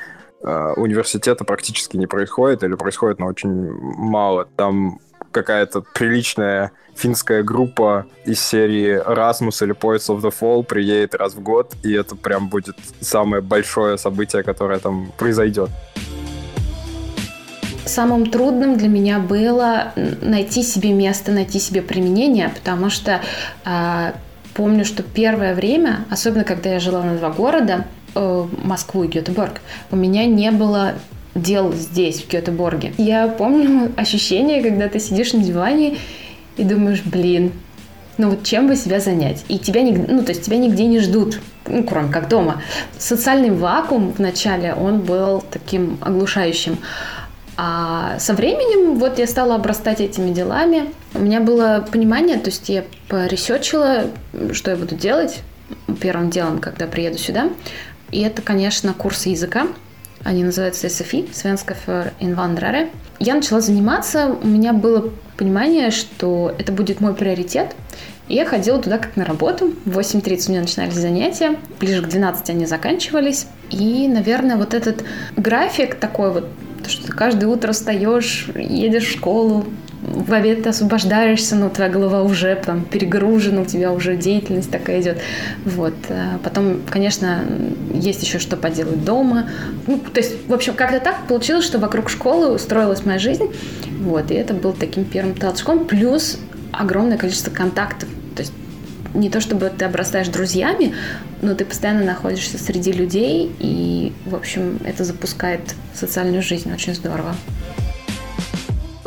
э, 0.42 0.72
университета 0.76 1.44
практически 1.44 1.96
не 1.96 2.06
происходит, 2.06 2.62
или 2.62 2.74
происходит, 2.74 3.18
но 3.18 3.26
очень 3.26 3.72
мало. 3.72 4.46
Там 4.56 4.98
какая-то 5.36 5.82
приличная 5.82 6.72
финская 6.94 7.42
группа 7.42 8.06
из 8.24 8.40
серии 8.40 8.98
Rasmus 9.06 9.62
или 9.62 9.74
Poets 9.74 10.08
of 10.08 10.22
the 10.22 10.32
Fall 10.32 10.64
приедет 10.64 11.14
раз 11.14 11.34
в 11.34 11.42
год, 11.42 11.74
и 11.82 11.92
это 11.92 12.16
прям 12.16 12.48
будет 12.48 12.76
самое 13.00 13.42
большое 13.42 13.98
событие, 13.98 14.42
которое 14.42 14.78
там 14.78 15.12
произойдет. 15.18 15.68
Самым 17.84 18.30
трудным 18.30 18.78
для 18.78 18.88
меня 18.88 19.18
было 19.18 19.92
найти 20.22 20.62
себе 20.62 20.92
место, 20.92 21.32
найти 21.32 21.58
себе 21.58 21.82
применение, 21.82 22.48
потому 22.48 22.88
что 22.88 23.20
э, 23.66 24.12
помню, 24.54 24.86
что 24.86 25.02
первое 25.02 25.54
время, 25.54 26.06
особенно 26.10 26.44
когда 26.44 26.70
я 26.70 26.80
жила 26.80 27.02
на 27.02 27.16
два 27.18 27.30
города, 27.30 27.84
э, 28.14 28.46
Москву 28.64 29.04
и 29.04 29.08
Гетеборг, 29.08 29.60
у 29.90 29.96
меня 29.96 30.24
не 30.24 30.50
было 30.50 30.94
дел 31.36 31.72
здесь, 31.72 32.22
в 32.22 32.28
Гетеборге. 32.28 32.92
Я 32.98 33.28
помню 33.28 33.92
ощущение, 33.96 34.62
когда 34.62 34.88
ты 34.88 34.98
сидишь 34.98 35.32
на 35.32 35.42
диване 35.42 35.98
и 36.56 36.64
думаешь, 36.64 37.02
блин, 37.04 37.52
ну 38.18 38.30
вот 38.30 38.44
чем 38.44 38.66
бы 38.66 38.76
себя 38.76 39.00
занять? 39.00 39.44
И 39.48 39.58
тебя, 39.58 39.82
ну, 39.82 40.22
то 40.22 40.32
есть 40.32 40.42
тебя 40.42 40.56
нигде 40.56 40.86
не 40.86 41.00
ждут, 41.00 41.40
ну, 41.66 41.84
кроме 41.84 42.10
как 42.10 42.28
дома. 42.28 42.62
Социальный 42.98 43.50
вакуум 43.50 44.12
в 44.12 44.18
начале, 44.18 44.74
он 44.74 45.00
был 45.00 45.44
таким 45.50 45.98
оглушающим. 46.00 46.78
А 47.58 48.18
со 48.18 48.34
временем 48.34 48.98
вот 48.98 49.18
я 49.18 49.26
стала 49.26 49.54
обрастать 49.54 50.00
этими 50.00 50.32
делами. 50.32 50.90
У 51.14 51.20
меня 51.20 51.40
было 51.40 51.86
понимание, 51.90 52.38
то 52.38 52.50
есть 52.50 52.68
я 52.68 52.84
поресечила, 53.08 54.04
что 54.52 54.70
я 54.70 54.76
буду 54.76 54.94
делать 54.94 55.40
первым 56.00 56.30
делом, 56.30 56.58
когда 56.58 56.86
приеду 56.86 57.18
сюда. 57.18 57.50
И 58.10 58.20
это, 58.20 58.42
конечно, 58.42 58.92
курсы 58.94 59.30
языка. 59.30 59.66
Они 60.26 60.42
называются 60.42 60.88
SFI, 60.88 61.30
Svenska 61.32 61.76
för 61.86 62.12
invandrare. 62.18 62.88
Я 63.20 63.36
начала 63.36 63.60
заниматься, 63.60 64.36
у 64.42 64.46
меня 64.46 64.72
было 64.72 65.12
понимание, 65.36 65.92
что 65.92 66.52
это 66.58 66.72
будет 66.72 67.00
мой 67.00 67.14
приоритет. 67.14 67.76
И 68.26 68.34
я 68.34 68.44
ходила 68.44 68.82
туда 68.82 68.98
как 68.98 69.14
на 69.14 69.24
работу. 69.24 69.72
В 69.84 69.96
8.30 69.96 70.48
у 70.48 70.50
меня 70.50 70.60
начинались 70.62 70.94
занятия, 70.94 71.56
ближе 71.78 72.02
к 72.02 72.08
12 72.08 72.50
они 72.50 72.66
заканчивались. 72.66 73.46
И, 73.70 74.08
наверное, 74.08 74.56
вот 74.56 74.74
этот 74.74 75.04
график 75.36 75.94
такой 75.94 76.32
вот, 76.32 76.48
что 76.88 77.06
ты 77.06 77.12
каждое 77.12 77.46
утро 77.46 77.70
встаешь, 77.70 78.48
едешь 78.56 79.06
в 79.06 79.12
школу, 79.12 79.66
в 80.06 80.32
обед 80.32 80.62
ты 80.62 80.68
освобождаешься, 80.68 81.56
но 81.56 81.68
твоя 81.68 81.90
голова 81.90 82.22
уже 82.22 82.54
там 82.54 82.84
перегружена, 82.84 83.62
у 83.62 83.64
тебя 83.64 83.92
уже 83.92 84.16
деятельность 84.16 84.70
такая 84.70 85.00
идет. 85.00 85.18
Вот. 85.64 85.94
А 86.08 86.38
потом, 86.42 86.80
конечно, 86.88 87.44
есть 87.92 88.22
еще 88.22 88.38
что 88.38 88.56
поделать 88.56 89.04
дома. 89.04 89.50
Ну, 89.86 89.98
то 89.98 90.20
есть, 90.20 90.34
в 90.46 90.54
общем, 90.54 90.74
как-то 90.74 91.00
так 91.00 91.26
получилось, 91.26 91.64
что 91.64 91.78
вокруг 91.78 92.08
школы 92.08 92.54
устроилась 92.54 93.04
моя 93.04 93.18
жизнь. 93.18 93.52
Вот. 94.00 94.30
И 94.30 94.34
это 94.34 94.54
был 94.54 94.72
таким 94.72 95.04
первым 95.04 95.34
толчком. 95.34 95.84
Плюс 95.86 96.38
огромное 96.70 97.18
количество 97.18 97.50
контактов. 97.50 98.08
То 98.36 98.42
есть 98.42 98.52
не 99.14 99.28
то 99.28 99.40
чтобы 99.40 99.72
ты 99.76 99.84
обрастаешь 99.84 100.28
друзьями, 100.28 100.94
но 101.42 101.54
ты 101.54 101.64
постоянно 101.64 102.04
находишься 102.04 102.58
среди 102.58 102.92
людей, 102.92 103.50
и, 103.58 104.12
в 104.26 104.34
общем, 104.34 104.78
это 104.84 105.04
запускает 105.04 105.60
социальную 105.94 106.42
жизнь 106.42 106.72
очень 106.72 106.94
здорово 106.94 107.34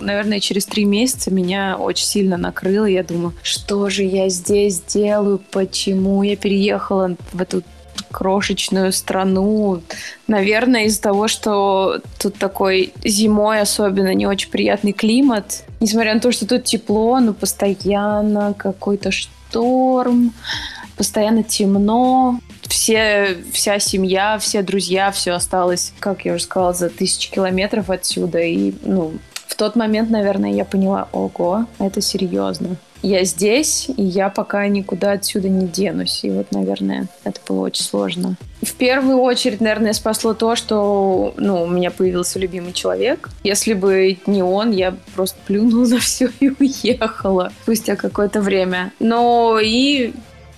наверное, 0.09 0.39
через 0.39 0.65
три 0.65 0.85
месяца 0.85 1.31
меня 1.31 1.77
очень 1.77 2.05
сильно 2.05 2.37
накрыло. 2.37 2.85
Я 2.85 3.03
думаю, 3.03 3.33
что 3.43 3.89
же 3.89 4.03
я 4.03 4.27
здесь 4.29 4.81
делаю, 4.81 5.39
почему 5.51 6.23
я 6.23 6.35
переехала 6.35 7.15
в 7.31 7.41
эту 7.41 7.63
крошечную 8.11 8.91
страну. 8.91 9.81
Наверное, 10.27 10.85
из-за 10.85 11.01
того, 11.01 11.27
что 11.27 12.01
тут 12.17 12.35
такой 12.37 12.91
зимой 13.03 13.61
особенно 13.61 14.13
не 14.15 14.25
очень 14.25 14.49
приятный 14.49 14.93
климат. 14.93 15.63
Несмотря 15.79 16.15
на 16.15 16.19
то, 16.19 16.31
что 16.31 16.47
тут 16.47 16.63
тепло, 16.63 17.19
но 17.19 17.33
постоянно 17.33 18.55
какой-то 18.57 19.11
шторм, 19.11 20.33
постоянно 20.97 21.43
темно. 21.43 22.39
Все, 22.63 23.37
вся 23.53 23.79
семья, 23.79 24.37
все 24.39 24.61
друзья, 24.61 25.11
все 25.11 25.31
осталось, 25.33 25.93
как 25.99 26.25
я 26.25 26.33
уже 26.33 26.43
сказала, 26.43 26.73
за 26.73 26.89
тысячи 26.89 27.31
километров 27.31 27.89
отсюда. 27.89 28.39
И, 28.39 28.73
ну, 28.83 29.13
в 29.49 29.55
тот 29.55 29.75
момент, 29.75 30.09
наверное, 30.09 30.51
я 30.51 30.63
поняла, 30.63 31.09
ого, 31.11 31.65
это 31.79 32.01
серьезно 32.01 32.77
я 33.01 33.23
здесь, 33.23 33.89
и 33.95 34.03
я 34.03 34.29
пока 34.29 34.67
никуда 34.67 35.13
отсюда 35.13 35.49
не 35.49 35.67
денусь. 35.67 36.23
И 36.23 36.29
вот, 36.29 36.51
наверное, 36.51 37.07
это 37.23 37.39
было 37.47 37.61
очень 37.61 37.83
сложно. 37.83 38.35
В 38.61 38.73
первую 38.73 39.19
очередь, 39.19 39.61
наверное, 39.61 39.93
спасло 39.93 40.33
то, 40.33 40.55
что 40.55 41.33
ну, 41.37 41.63
у 41.63 41.67
меня 41.67 41.91
появился 41.91 42.39
любимый 42.39 42.73
человек. 42.73 43.29
Если 43.43 43.73
бы 43.73 44.17
не 44.25 44.43
он, 44.43 44.71
я 44.71 44.95
просто 45.15 45.37
плюнула 45.45 45.85
на 45.87 45.99
все 45.99 46.29
и 46.39 46.49
уехала 46.59 47.51
спустя 47.63 47.95
какое-то 47.95 48.41
время. 48.41 48.91
Но 48.99 49.59
и 49.61 50.13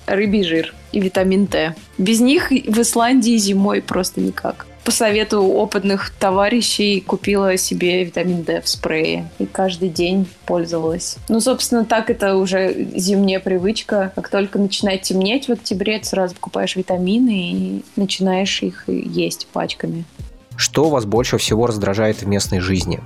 рыбий 0.08 0.44
жир 0.44 0.74
и 0.92 1.00
витамин 1.00 1.48
Т. 1.48 1.76
Без 1.98 2.20
них 2.20 2.50
в 2.50 2.82
Исландии 2.82 3.38
зимой 3.38 3.82
просто 3.82 4.20
никак 4.20 4.66
по 4.84 4.92
совету 4.92 5.42
опытных 5.44 6.12
товарищей 6.12 7.02
купила 7.02 7.58
себе 7.58 8.04
витамин 8.04 8.44
D 8.44 8.62
в 8.62 8.68
спрее 8.68 9.30
и 9.38 9.46
каждый 9.46 9.90
день 9.90 10.28
пользовалась. 10.46 11.18
Ну, 11.30 11.40
собственно, 11.40 11.86
так 11.86 12.10
это 12.10 12.36
уже 12.36 12.88
зимняя 12.96 13.40
привычка. 13.40 14.12
Как 14.16 14.30
только 14.30 14.60
начинает 14.60 15.04
темнеть 15.04 15.48
в 15.48 15.52
октябре, 15.52 16.00
ты 16.00 16.06
сразу 16.06 16.36
покупаешь 16.36 16.76
витамины 16.76 17.52
и 17.52 17.86
начинаешь 17.96 18.64
их 18.64 18.86
есть 18.88 19.48
пачками. 19.54 20.06
Что 20.56 20.90
вас 20.90 21.06
больше 21.06 21.38
всего 21.38 21.68
раздражает 21.68 22.22
в 22.22 22.28
местной 22.28 22.60
жизни? 22.60 23.00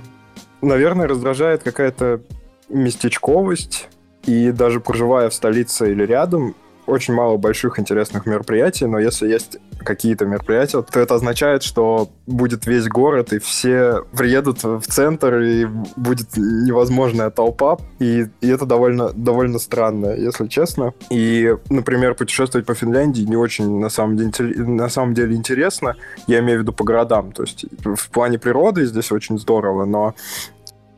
Наверное, 0.62 1.06
раздражает 1.06 1.62
какая-то 1.62 2.20
местечковость. 2.68 3.88
И 4.24 4.50
даже 4.50 4.80
проживая 4.80 5.30
в 5.30 5.34
столице 5.34 5.92
или 5.92 6.04
рядом, 6.04 6.56
очень 6.86 7.14
мало 7.14 7.36
больших 7.36 7.78
интересных 7.78 8.26
мероприятий, 8.26 8.86
но 8.86 8.98
если 8.98 9.28
есть 9.28 9.58
какие-то 9.78 10.26
мероприятия, 10.26 10.82
то 10.82 11.00
это 11.00 11.14
означает, 11.14 11.62
что 11.62 12.08
будет 12.26 12.66
весь 12.66 12.88
город, 12.88 13.32
и 13.32 13.38
все 13.38 14.02
приедут 14.16 14.64
в 14.64 14.82
центр, 14.82 15.40
и 15.40 15.66
будет 15.96 16.36
невозможная 16.36 17.30
толпа, 17.30 17.78
и, 17.98 18.26
и 18.40 18.48
это 18.48 18.66
довольно, 18.66 19.12
довольно 19.12 19.58
странно, 19.58 20.14
если 20.14 20.46
честно. 20.48 20.92
И, 21.10 21.54
например, 21.70 22.14
путешествовать 22.14 22.66
по 22.66 22.74
Финляндии 22.74 23.22
не 23.22 23.36
очень 23.36 23.78
на 23.78 23.88
самом, 23.88 24.16
деле, 24.16 24.54
на 24.64 24.88
самом 24.88 25.14
деле 25.14 25.36
интересно, 25.36 25.96
я 26.26 26.40
имею 26.40 26.58
в 26.58 26.62
виду 26.62 26.72
по 26.72 26.84
городам, 26.84 27.32
то 27.32 27.42
есть 27.42 27.66
в 27.84 28.10
плане 28.10 28.38
природы 28.38 28.86
здесь 28.86 29.12
очень 29.12 29.38
здорово, 29.38 29.84
но 29.84 30.14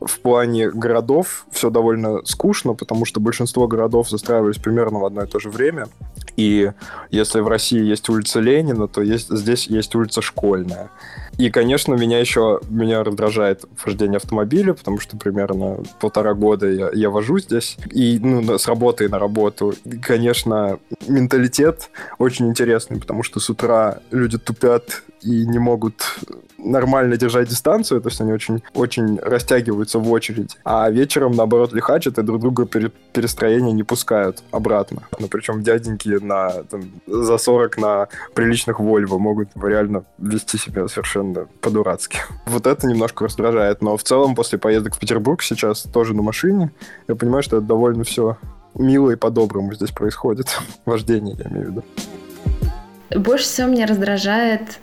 в 0.01 0.19
плане 0.19 0.69
городов 0.69 1.45
все 1.51 1.69
довольно 1.69 2.23
скучно, 2.25 2.73
потому 2.73 3.05
что 3.05 3.19
большинство 3.19 3.67
городов 3.67 4.09
застраивались 4.09 4.57
примерно 4.57 4.99
в 4.99 5.05
одно 5.05 5.23
и 5.23 5.27
то 5.27 5.39
же 5.39 5.49
время. 5.49 5.87
И 6.39 6.71
если 7.09 7.41
в 7.41 7.49
России 7.49 7.83
есть 7.83 8.07
улица 8.07 8.39
Ленина, 8.39 8.87
то 8.87 9.01
есть, 9.01 9.27
здесь 9.29 9.67
есть 9.67 9.93
улица 9.93 10.21
Школьная. 10.21 10.89
И, 11.37 11.49
конечно, 11.49 11.95
меня 11.95 12.19
еще 12.19 12.61
меня 12.69 13.03
раздражает 13.03 13.65
вождение 13.85 14.17
автомобиля, 14.17 14.73
потому 14.73 14.99
что 15.01 15.17
примерно 15.17 15.79
полтора 15.99 16.33
года 16.33 16.69
я, 16.69 16.91
я 16.93 17.09
вожу 17.09 17.39
здесь. 17.39 17.77
И 17.91 18.19
ну, 18.19 18.57
с 18.57 18.67
работы 18.67 19.09
на 19.09 19.19
работу. 19.19 19.73
И, 19.83 19.97
конечно, 19.97 20.79
менталитет 21.07 21.89
очень 22.19 22.47
интересный, 22.47 22.99
потому 23.01 23.23
что 23.23 23.41
с 23.41 23.49
утра 23.49 23.99
люди 24.11 24.37
тупят 24.37 25.03
и 25.21 25.45
не 25.45 25.59
могут 25.59 26.03
нормально 26.57 27.17
держать 27.17 27.49
дистанцию, 27.49 28.01
то 28.01 28.09
есть 28.09 28.21
они 28.21 28.33
очень, 28.33 28.61
очень 28.73 29.19
растягиваются 29.19 29.99
в 29.99 30.11
очередь. 30.11 30.57
А 30.63 30.89
вечером, 30.89 31.33
наоборот, 31.33 31.73
лихачат 31.73 32.17
и 32.17 32.21
друг 32.21 32.41
друга 32.41 32.65
пере, 32.65 32.91
перестроение 33.13 33.71
не 33.71 33.83
пускают 33.83 34.43
обратно. 34.51 35.03
Ну, 35.19 35.27
причем 35.27 35.63
дяденьки 35.63 36.17
на, 36.29 36.63
там, 36.63 36.81
за 37.07 37.37
40 37.37 37.77
на 37.77 38.07
приличных 38.33 38.79
Вольво 38.79 39.17
могут 39.17 39.49
реально 39.61 40.03
вести 40.17 40.57
себя 40.57 40.87
совершенно 40.87 41.47
по-дурацки. 41.61 42.19
Вот 42.45 42.67
это 42.67 42.87
немножко 42.87 43.25
раздражает, 43.25 43.81
но 43.81 43.97
в 43.97 44.03
целом 44.03 44.35
после 44.35 44.57
поездок 44.57 44.95
в 44.95 44.99
Петербург 44.99 45.41
сейчас 45.41 45.81
тоже 45.81 46.13
на 46.13 46.21
машине, 46.21 46.71
я 47.07 47.15
понимаю, 47.15 47.43
что 47.43 47.57
это 47.57 47.65
довольно 47.65 48.03
все 48.03 48.37
мило 48.75 49.11
и 49.11 49.15
по-доброму 49.15 49.73
здесь 49.73 49.91
происходит. 49.91 50.47
Вождение, 50.85 51.35
я 51.37 51.49
имею 51.49 51.65
в 51.65 51.69
виду. 51.71 51.83
Больше 53.15 53.45
всего 53.45 53.67
меня 53.67 53.87
раздражает 53.87 54.79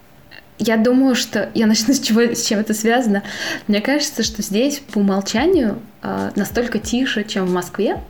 я 0.58 0.78
думаю, 0.78 1.14
что 1.14 1.50
я 1.54 1.66
начну 1.66 1.92
с 1.92 2.00
чего, 2.00 2.22
с 2.22 2.42
чем 2.46 2.60
это 2.60 2.72
связано. 2.72 3.22
Мне 3.68 3.82
кажется, 3.82 4.22
что 4.22 4.40
здесь 4.40 4.78
по 4.78 4.98
умолчанию 4.98 5.78
э, 6.02 6.30
настолько 6.34 6.78
тише, 6.78 7.24
чем 7.24 7.44
в 7.44 7.52
Москве, 7.52 8.00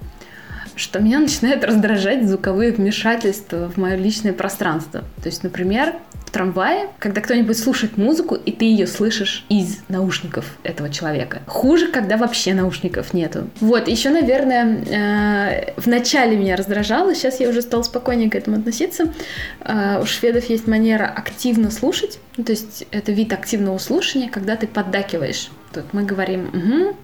что 0.76 1.00
меня 1.00 1.18
начинает 1.18 1.64
раздражать 1.64 2.28
звуковые 2.28 2.73
вмешательства 2.73 3.71
в 3.71 3.78
мое 3.78 3.97
личное 3.97 4.33
пространство. 4.33 5.00
То 5.23 5.26
есть, 5.26 5.42
например, 5.42 5.95
в 6.26 6.30
трамвае, 6.30 6.88
когда 6.99 7.21
кто-нибудь 7.21 7.59
слушает 7.59 7.97
музыку, 7.97 8.35
и 8.35 8.52
ты 8.52 8.66
ее 8.66 8.87
слышишь 8.87 9.45
из 9.49 9.78
наушников 9.88 10.56
этого 10.64 10.90
человека. 10.90 11.40
Хуже, 11.47 11.88
когда 11.88 12.16
вообще 12.16 12.52
наушников 12.52 13.14
нету. 13.14 13.49
Вот, 13.61 13.88
еще, 13.88 14.11
наверное, 14.11 14.85
э, 14.85 15.80
в 15.80 15.87
начале 15.87 16.37
меня 16.37 16.56
раздражало, 16.56 17.14
сейчас 17.14 17.40
я 17.40 17.49
уже 17.49 17.62
стала 17.62 17.83
спокойнее 17.83 18.28
к 18.28 18.35
этому 18.35 18.59
относиться. 18.59 19.12
Э, 19.61 20.00
у 20.02 20.06
шведов 20.06 20.50
есть 20.50 20.66
манера 20.66 21.06
активно 21.06 21.71
слушать, 21.71 22.18
ну, 22.37 22.45
то 22.45 22.52
есть 22.52 22.87
это 22.90 23.12
вид 23.12 23.33
активного 23.33 23.78
слушания, 23.78 24.28
когда 24.28 24.56
ты 24.56 24.66
поддакиваешь. 24.66 25.49
Тут 25.73 25.92
мы 25.92 26.02
говорим 26.02 26.49
«угу», 26.49 26.97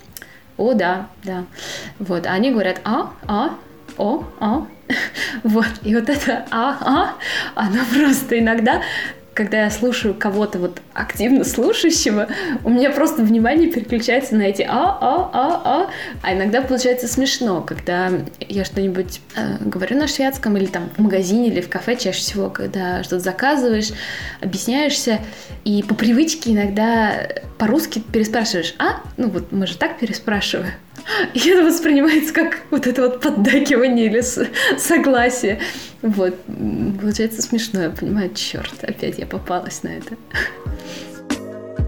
«о, 0.62 0.74
да, 0.74 1.08
да». 1.24 1.44
Вот, 1.98 2.26
а 2.26 2.32
они 2.32 2.52
говорят 2.52 2.80
«а, 2.84 3.12
а», 3.26 3.50
«о», 3.96 4.24
«а», 4.38 4.66
вот, 5.42 5.66
и 5.82 5.94
вот 5.94 6.08
это 6.08 6.46
«а», 6.50 6.78
«а», 6.80 7.14
оно 7.54 7.80
просто 7.92 8.38
иногда 8.38 8.82
когда 9.34 9.64
я 9.64 9.70
слушаю 9.70 10.14
кого-то 10.14 10.58
вот 10.58 10.80
активно 10.92 11.44
слушающего, 11.44 12.28
у 12.64 12.70
меня 12.70 12.90
просто 12.90 13.22
внимание 13.22 13.70
переключается 13.70 14.36
на 14.36 14.42
эти 14.42 14.62
а, 14.62 14.98
а, 15.00 15.30
а, 15.32 15.62
а. 15.64 15.90
А 16.22 16.34
иногда 16.34 16.60
получается 16.60 17.08
смешно, 17.08 17.62
когда 17.62 18.10
я 18.40 18.64
что-нибудь 18.64 19.20
э, 19.34 19.56
говорю 19.60 19.96
на 19.96 20.06
шведском 20.06 20.56
или 20.56 20.66
там 20.66 20.90
в 20.96 20.98
магазине 20.98 21.48
или 21.48 21.60
в 21.60 21.68
кафе 21.68 21.96
чаще 21.96 22.20
всего, 22.20 22.50
когда 22.50 23.02
что-то 23.02 23.20
заказываешь, 23.20 23.90
объясняешься, 24.40 25.20
и 25.64 25.82
по 25.82 25.94
привычке 25.94 26.52
иногда 26.52 27.28
по-русски 27.58 28.00
переспрашиваешь 28.00 28.74
«а?» 28.78 29.02
Ну 29.16 29.28
вот 29.28 29.52
мы 29.52 29.66
же 29.66 29.78
так 29.78 29.98
переспрашиваем. 29.98 30.72
И 31.34 31.48
это 31.48 31.64
воспринимается 31.64 32.32
как 32.32 32.62
вот 32.70 32.86
это 32.86 33.02
вот 33.02 33.20
поддакивание 33.20 34.06
или 34.06 34.22
согласие. 34.78 35.60
Вот. 36.02 36.34
Получается 37.00 37.42
смешно, 37.42 37.82
я 37.82 37.90
понимаю, 37.90 38.32
черт, 38.34 38.74
опять 38.82 39.18
я 39.18 39.26
попалась 39.26 39.82
на 39.82 39.88
это. 39.88 40.16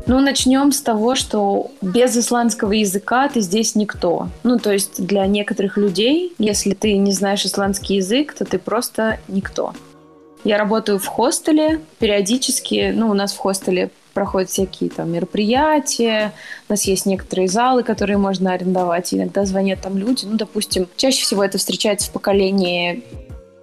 Ну, 0.06 0.20
начнем 0.20 0.70
с 0.70 0.82
того, 0.82 1.14
что 1.14 1.70
без 1.80 2.14
исландского 2.16 2.72
языка 2.72 3.28
ты 3.28 3.40
здесь 3.40 3.74
никто. 3.74 4.28
Ну, 4.42 4.58
то 4.58 4.70
есть 4.70 5.04
для 5.04 5.26
некоторых 5.26 5.78
людей, 5.78 6.34
если 6.38 6.74
ты 6.74 6.98
не 6.98 7.12
знаешь 7.12 7.46
исландский 7.46 7.96
язык, 7.96 8.34
то 8.34 8.44
ты 8.44 8.58
просто 8.58 9.18
никто. 9.28 9.72
Я 10.44 10.58
работаю 10.58 10.98
в 10.98 11.06
хостеле, 11.06 11.80
периодически, 11.98 12.92
ну, 12.94 13.08
у 13.08 13.14
нас 13.14 13.32
в 13.32 13.38
хостеле 13.38 13.90
проходят 14.14 14.48
всякие 14.48 14.88
там 14.88 15.12
мероприятия, 15.12 16.32
у 16.68 16.72
нас 16.72 16.84
есть 16.84 17.04
некоторые 17.04 17.48
залы, 17.48 17.82
которые 17.82 18.16
можно 18.16 18.52
арендовать, 18.52 19.12
иногда 19.12 19.44
звонят 19.44 19.80
там 19.82 19.98
люди, 19.98 20.24
ну, 20.24 20.36
допустим, 20.36 20.88
чаще 20.96 21.22
всего 21.22 21.44
это 21.44 21.58
встречается 21.58 22.08
в 22.08 22.12
поколении 22.12 23.04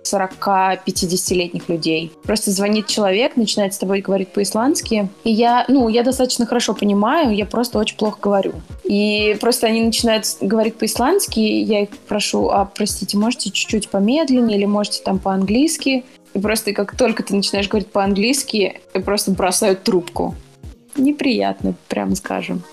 40-50-летних 0.03 1.69
людей. 1.69 2.11
Просто 2.23 2.51
звонит 2.51 2.87
человек, 2.87 3.35
начинает 3.35 3.73
с 3.73 3.77
тобой 3.77 4.01
говорить 4.01 4.29
по-исландски. 4.29 5.09
И 5.23 5.31
я, 5.31 5.65
ну, 5.67 5.87
я 5.89 6.03
достаточно 6.03 6.45
хорошо 6.45 6.73
понимаю, 6.73 7.35
я 7.35 7.45
просто 7.45 7.79
очень 7.79 7.97
плохо 7.97 8.17
говорю. 8.21 8.53
И 8.83 9.37
просто 9.39 9.67
они 9.67 9.81
начинают 9.81 10.25
говорить 10.41 10.75
по-исландски, 10.75 11.39
я 11.39 11.81
их 11.81 11.89
прошу, 12.07 12.49
а, 12.49 12.65
простите, 12.65 13.17
можете 13.17 13.51
чуть-чуть 13.51 13.89
помедленнее 13.89 14.57
или 14.57 14.65
можете 14.65 15.01
там 15.03 15.19
по-английски? 15.19 16.03
И 16.33 16.39
просто 16.39 16.73
как 16.73 16.95
только 16.95 17.23
ты 17.23 17.35
начинаешь 17.35 17.67
говорить 17.67 17.91
по-английски, 17.91 18.79
просто 19.05 19.31
бросают 19.31 19.83
трубку. 19.83 20.35
Неприятно, 20.95 21.73
прямо 21.87 22.15
скажем. 22.15 22.63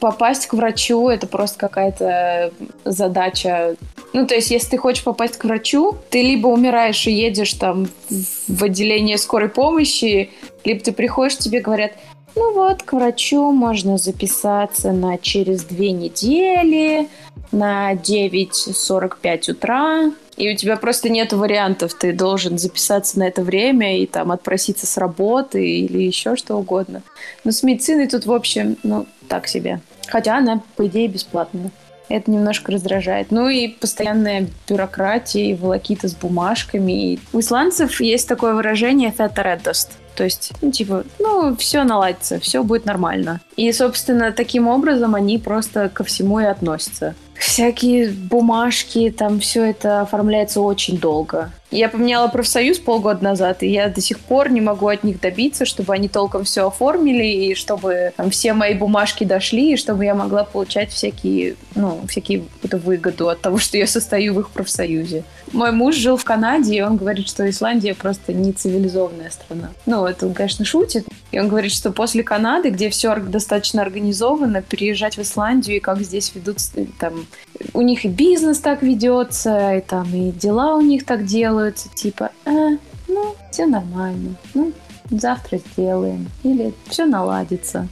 Попасть 0.00 0.46
к 0.46 0.54
врачу— 0.54 1.08
это 1.10 1.26
просто 1.26 1.58
какая-то 1.58 2.52
задача. 2.86 3.76
Ну, 4.14 4.26
то 4.26 4.34
есть, 4.34 4.50
если 4.50 4.70
ты 4.70 4.78
хочешь 4.78 5.04
попасть 5.04 5.36
к 5.36 5.44
врачу, 5.44 5.94
ты 6.08 6.22
либо 6.22 6.48
умираешь 6.48 7.06
и 7.06 7.12
едешь 7.12 7.52
там 7.52 7.86
в 8.08 8.64
отделение 8.64 9.18
скорой 9.18 9.50
помощи, 9.50 10.30
либо 10.64 10.80
ты 10.80 10.92
приходишь, 10.92 11.36
тебе 11.36 11.60
говорят, 11.60 11.92
ну 12.34 12.54
вот, 12.54 12.82
к 12.82 12.94
врачу 12.94 13.50
можно 13.52 13.98
записаться 13.98 14.92
на 14.92 15.18
через 15.18 15.64
две 15.64 15.92
недели, 15.92 17.08
на 17.52 17.92
9.45 17.92 19.50
утра, 19.50 20.12
И 20.38 20.52
у 20.52 20.56
тебя 20.56 20.76
просто 20.76 21.08
нет 21.08 21.32
вариантов. 21.32 21.94
Ты 21.94 22.12
должен 22.12 22.58
записаться 22.58 23.18
на 23.18 23.24
это 23.24 23.42
время 23.42 24.00
и 24.00 24.06
там 24.06 24.30
отпроситься 24.30 24.86
с 24.86 24.96
работы 24.96 25.68
или 25.68 26.00
еще 26.00 26.36
что 26.36 26.54
угодно. 26.56 27.02
Но 27.42 27.50
с 27.50 27.64
медициной 27.64 28.06
тут, 28.06 28.24
в 28.24 28.32
общем, 28.32 28.76
ну, 28.84 29.06
так 29.28 29.48
себе. 29.48 29.80
Хотя 30.06 30.38
она, 30.38 30.62
по 30.76 30.86
идее, 30.86 31.08
бесплатная. 31.08 31.72
Это 32.08 32.30
немножко 32.30 32.72
раздражает. 32.72 33.32
Ну 33.32 33.48
и 33.48 33.68
постоянная 33.68 34.46
бюрократия 34.68 35.50
и 35.50 35.54
волокита 35.54 36.08
с 36.08 36.14
бумажками. 36.14 37.18
У 37.32 37.40
исландцев 37.40 38.00
есть 38.00 38.28
такое 38.28 38.54
выражение 38.54 39.10
«фетаредост». 39.10 39.90
То 40.14 40.24
есть, 40.24 40.52
ну, 40.62 40.72
типа, 40.72 41.04
ну, 41.18 41.54
все 41.56 41.84
наладится, 41.84 42.40
все 42.40 42.64
будет 42.64 42.86
нормально. 42.86 43.40
И, 43.56 43.70
собственно, 43.72 44.32
таким 44.32 44.66
образом 44.66 45.14
они 45.14 45.38
просто 45.38 45.88
ко 45.88 46.02
всему 46.02 46.40
и 46.40 46.44
относятся. 46.44 47.14
Всякие 47.38 48.10
бумажки, 48.10 49.14
там 49.16 49.40
все 49.40 49.64
это 49.64 50.00
оформляется 50.00 50.60
очень 50.60 50.98
долго. 50.98 51.52
Я 51.70 51.90
поменяла 51.90 52.28
профсоюз 52.28 52.78
полгода 52.78 53.22
назад, 53.22 53.62
и 53.62 53.68
я 53.68 53.88
до 53.88 54.00
сих 54.00 54.20
пор 54.20 54.50
не 54.50 54.60
могу 54.60 54.88
от 54.88 55.04
них 55.04 55.20
добиться, 55.20 55.66
чтобы 55.66 55.92
они 55.92 56.08
толком 56.08 56.44
все 56.44 56.66
оформили, 56.66 57.24
и 57.24 57.54
чтобы 57.54 58.12
там, 58.16 58.30
все 58.30 58.54
мои 58.54 58.72
бумажки 58.72 59.24
дошли, 59.24 59.74
и 59.74 59.76
чтобы 59.76 60.04
я 60.04 60.14
могла 60.14 60.44
получать 60.44 60.90
всякие, 60.90 61.56
ну, 61.74 62.00
всякие 62.08 62.40
какую-то 62.40 62.78
выгоду 62.78 63.28
от 63.28 63.40
того, 63.40 63.58
что 63.58 63.76
я 63.76 63.86
состою 63.86 64.34
в 64.34 64.40
их 64.40 64.50
профсоюзе. 64.50 65.24
Мой 65.52 65.72
муж 65.72 65.96
жил 65.96 66.16
в 66.16 66.24
Канаде, 66.24 66.76
и 66.76 66.80
он 66.80 66.96
говорит, 66.96 67.28
что 67.28 67.48
Исландия 67.48 67.94
просто 67.94 68.32
не 68.32 68.52
цивилизованная 68.52 69.30
страна. 69.30 69.70
Ну, 69.86 70.06
это 70.06 70.26
он, 70.26 70.34
конечно, 70.34 70.64
шутит. 70.64 71.06
И 71.30 71.38
он 71.38 71.48
говорит, 71.48 71.72
что 71.72 71.92
после 71.92 72.22
Канады, 72.22 72.70
где 72.70 72.88
все 72.88 73.14
достаточно 73.16 73.82
организовано, 73.82 74.62
переезжать 74.62 75.16
в 75.16 75.22
Исландию, 75.22 75.76
и 75.76 75.80
как 75.80 76.00
здесь 76.00 76.32
ведут, 76.34 76.58
там, 76.98 77.26
у 77.74 77.82
них 77.82 78.04
и 78.04 78.08
бизнес 78.08 78.58
так 78.58 78.82
ведется, 78.82 79.76
и 79.76 79.80
там, 79.80 80.08
и 80.14 80.30
дела 80.30 80.76
у 80.76 80.80
них 80.80 81.04
так 81.04 81.24
делаются, 81.58 81.88
типа, 81.94 82.30
э, 82.44 82.76
ну, 83.08 83.36
все 83.50 83.66
нормально, 83.66 84.34
ну, 84.54 84.72
завтра 85.10 85.58
сделаем, 85.58 86.28
или 86.42 86.72
все 86.88 87.06
наладится. 87.06 87.88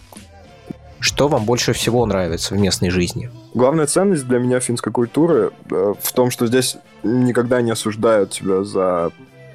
Что 1.01 1.29
вам 1.29 1.45
больше 1.45 1.73
всего 1.73 2.07
нравится 2.07 2.55
в 2.55 2.59
местной 2.59 2.91
жизни? 2.91 3.31
Главная 3.55 3.87
ценность 3.87 4.27
для 4.27 4.39
меня 4.39 4.61
финской 4.61 4.93
культуры 4.93 5.53
э, 5.71 5.95
в 6.01 6.13
том, 6.13 6.31
что 6.31 6.47
здесь 6.47 6.77
никогда 7.03 7.61
не 7.61 7.73
осуждают 7.73 8.31
тебя 8.31 8.65
за 8.65 9.11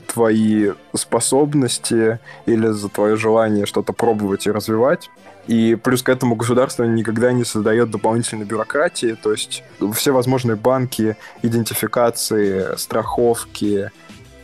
твои 0.08 0.72
способности 0.94 2.20
или 2.46 2.68
за 2.68 2.90
твое 2.90 3.16
желание 3.16 3.66
что-то 3.66 3.94
пробовать 3.94 4.46
и 4.46 4.52
развивать. 4.52 5.10
И 5.48 5.76
плюс 5.76 6.04
к 6.04 6.10
этому 6.10 6.36
государство 6.36 6.84
никогда 6.84 7.32
не 7.32 7.44
создает 7.44 7.90
дополнительной 7.90 8.46
бюрократии, 8.46 9.18
то 9.22 9.32
есть 9.32 9.64
все 9.94 10.12
возможные 10.12 10.56
банки, 10.56 11.18
идентификации, 11.42 12.76
страховки 12.78 13.92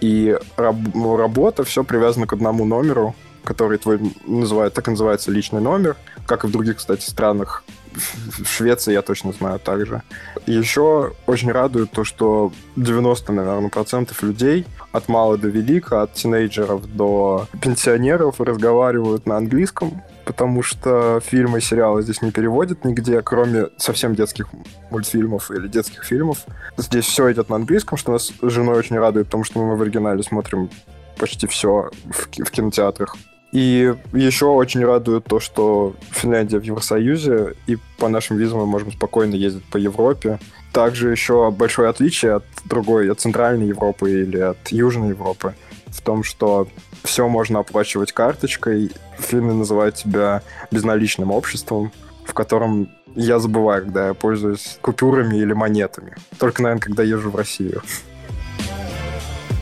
и 0.01 0.37
раб- 0.55 0.95
работа, 0.95 1.63
все 1.63 1.83
привязано 1.83 2.27
к 2.27 2.33
одному 2.33 2.65
номеру, 2.65 3.15
который 3.43 3.77
твой 3.77 3.99
называют, 4.25 4.73
так 4.73 4.87
и 4.87 4.91
называется 4.91 5.31
личный 5.31 5.61
номер, 5.61 5.95
как 6.25 6.43
и 6.43 6.47
в 6.47 6.51
других, 6.51 6.77
кстати, 6.77 7.09
странах. 7.09 7.63
В 7.93 8.45
Швеции 8.45 8.93
я 8.93 9.01
точно 9.01 9.31
знаю 9.31 9.59
также. 9.59 10.03
Еще 10.45 11.13
очень 11.25 11.51
радует 11.51 11.91
то, 11.91 12.03
что 12.03 12.51
90, 12.75 13.31
наверное, 13.31 13.69
процентов 13.69 14.21
людей 14.21 14.65
от 14.91 15.07
мала 15.07 15.37
до 15.37 15.47
велика, 15.47 16.03
от 16.03 16.13
тинейджеров 16.13 16.85
до 16.95 17.47
пенсионеров 17.61 18.39
разговаривают 18.39 19.25
на 19.25 19.37
английском, 19.37 20.03
потому 20.27 20.61
что 20.61 21.21
фильмы 21.23 21.59
и 21.59 21.61
сериалы 21.61 22.03
здесь 22.03 22.21
не 22.21 22.31
переводят 22.31 22.83
нигде, 22.83 23.21
кроме 23.21 23.67
совсем 23.77 24.13
детских 24.13 24.49
мультфильмов 24.91 25.49
или 25.51 25.69
детских 25.69 26.03
фильмов. 26.03 26.39
Здесь 26.75 27.05
все 27.05 27.31
идет 27.31 27.47
на 27.49 27.55
английском, 27.55 27.97
что 27.97 28.11
нас 28.11 28.33
с 28.41 28.49
женой 28.49 28.77
очень 28.77 28.99
радует, 28.99 29.27
потому 29.27 29.45
что 29.45 29.59
мы 29.59 29.77
в 29.77 29.81
оригинале 29.81 30.21
смотрим 30.23 30.69
почти 31.17 31.47
все 31.47 31.89
в, 32.03 32.27
в 32.43 32.51
кинотеатрах. 32.51 33.15
И 33.53 33.93
еще 34.11 34.47
очень 34.47 34.83
радует 34.83 35.23
то, 35.23 35.39
что 35.39 35.95
Финляндия 36.11 36.59
в 36.59 36.63
Евросоюзе, 36.63 37.55
и 37.65 37.77
по 37.97 38.09
нашим 38.09 38.35
визам 38.35 38.59
мы 38.59 38.65
можем 38.65 38.91
спокойно 38.91 39.35
ездить 39.35 39.63
по 39.71 39.77
Европе. 39.77 40.39
Также 40.73 41.09
еще 41.09 41.49
большое 41.51 41.89
отличие 41.89 42.33
от 42.33 42.43
другой, 42.65 43.09
от 43.09 43.21
Центральной 43.21 43.67
Европы 43.67 44.11
или 44.11 44.39
от 44.39 44.67
Южной 44.67 45.09
Европы 45.09 45.55
в 45.89 46.01
том, 46.01 46.23
что 46.23 46.67
все 47.03 47.27
можно 47.27 47.59
оплачивать 47.59 48.11
карточкой. 48.11 48.91
Финны 49.19 49.53
называют 49.53 49.97
себя 49.97 50.41
безналичным 50.71 51.31
обществом, 51.31 51.91
в 52.25 52.33
котором 52.33 52.89
я 53.15 53.39
забываю, 53.39 53.83
когда 53.83 54.07
я 54.07 54.13
пользуюсь 54.13 54.77
купюрами 54.81 55.37
или 55.37 55.53
монетами. 55.53 56.15
Только, 56.37 56.61
наверное, 56.61 56.81
когда 56.81 57.03
езжу 57.03 57.31
в 57.31 57.35
Россию. 57.35 57.81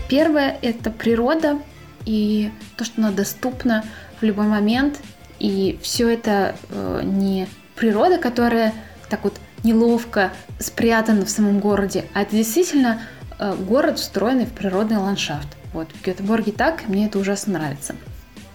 Первое– 0.10 0.58
это 0.62 0.92
природа 0.92 1.60
и 2.06 2.52
то, 2.78 2.84
что 2.86 3.02
она 3.02 3.12
доступна 3.12 3.84
в 4.20 4.24
любой 4.24 4.48
момент. 4.48 5.00
И 5.40 5.80
все 5.82 6.10
это 6.10 6.56
э, 6.70 7.02
не 7.04 7.48
природа, 7.76 8.18
которая 8.18 8.74
так 9.10 9.24
вот 9.24 9.34
неловко 9.64 10.32
спрятана 10.60 11.26
в 11.26 11.30
самом 11.30 11.60
городе, 11.60 12.06
а 12.14 12.22
это 12.22 12.32
действительно 12.36 13.02
э, 13.40 13.56
город, 13.56 14.00
встроенный 14.00 14.46
в 14.46 14.52
природный 14.52 14.98
ландшафт. 14.98 15.48
Вот 15.76 15.90
в 15.92 16.06
Гетеборге 16.06 16.54
так, 16.54 16.88
мне 16.88 17.08
это 17.08 17.20
ужасно 17.20 17.60
нравится. 17.60 17.96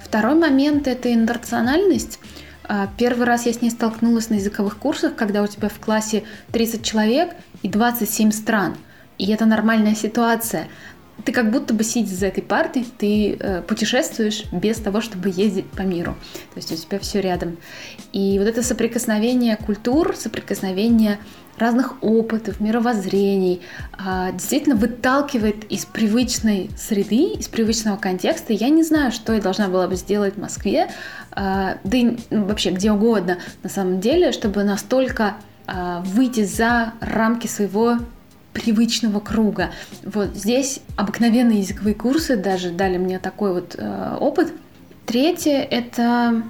Второй 0.03 0.35
момент– 0.35 0.87
это 0.89 1.13
интернациональность. 1.13 2.19
А, 2.65 2.89
первый 2.97 3.27
раз 3.27 3.45
я 3.45 3.53
с 3.53 3.61
ней 3.61 3.71
столкнулась 3.71 4.31
на 4.31 4.35
языковых 4.35 4.79
курсах, 4.79 5.17
когда 5.17 5.43
у 5.43 5.47
тебя 5.47 5.69
в 5.69 5.79
классе 5.79 6.25
30 6.53 6.83
человек 6.83 7.35
и 7.61 7.69
27 7.69 8.31
стран. 8.31 8.75
И 9.19 9.31
это 9.31 9.45
нормальная 9.45 9.95
ситуация. 9.95 10.69
Ты 11.23 11.33
как 11.33 11.51
будто 11.51 11.75
бы 11.75 11.85
сидя 11.85 12.15
за 12.15 12.29
этой 12.29 12.43
партой, 12.43 12.87
ты 12.97 13.37
э, 13.39 13.61
путешествуешь 13.69 14.45
без 14.51 14.79
того, 14.79 15.03
чтобы 15.03 15.29
ездить 15.29 15.67
по 15.67 15.83
миру. 15.83 16.17
То 16.55 16.57
есть 16.57 16.73
у 16.73 16.77
тебя 16.77 16.99
все 16.99 17.21
рядом. 17.21 17.59
И 18.15 18.39
вот 18.39 18.49
это 18.49 18.63
соприкосновение 18.63 19.57
культур, 19.59 20.17
соприкосновение 20.17 21.19
разных 21.61 22.03
опытов, 22.03 22.61
мировоззрений, 22.61 23.61
а, 23.93 24.33
действительно 24.33 24.75
выталкивает 24.75 25.65
из 25.71 25.85
привычной 25.85 26.71
среды, 26.77 27.35
из 27.35 27.49
привычного 27.49 27.97
контекста. 27.97 28.53
Я 28.53 28.71
не 28.71 28.83
знаю, 28.83 29.13
что 29.13 29.33
я 29.33 29.41
должна 29.41 29.69
была 29.69 29.87
бы 29.87 29.97
сделать 29.97 30.37
в 30.37 30.41
Москве, 30.41 30.91
а, 31.33 31.79
да 31.85 31.97
и 31.99 32.17
ну, 32.31 32.45
вообще 32.45 32.71
где 32.71 32.91
угодно 32.91 33.39
на 33.63 33.69
самом 33.69 34.01
деле, 34.01 34.33
чтобы 34.33 34.65
настолько 34.65 35.37
а, 35.67 36.01
выйти 36.01 36.45
за 36.45 36.95
рамки 37.01 37.47
своего 37.47 37.99
привычного 38.53 39.21
круга. 39.21 39.71
Вот 40.03 40.35
здесь 40.35 40.81
обыкновенные 40.97 41.61
языковые 41.61 41.95
курсы 41.95 42.37
даже 42.37 42.71
дали 42.71 42.99
мне 42.99 43.21
такой 43.21 43.53
вот 43.53 43.79
опыт. 44.19 44.53
Третье— 45.07 45.63
это, 45.71 46.43